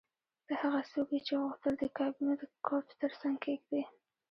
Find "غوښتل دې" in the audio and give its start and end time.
1.41-1.89